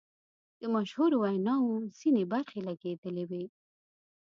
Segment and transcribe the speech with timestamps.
[0.59, 3.43] د مشهورو ویناوو ځینې برخې لګیدلې وې.